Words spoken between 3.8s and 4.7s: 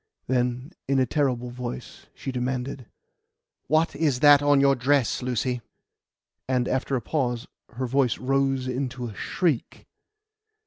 is that on